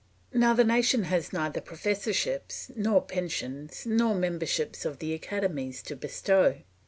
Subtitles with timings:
[0.33, 6.63] Now the nation has neither professorships, nor pensions, nor membership of the academies to bestow.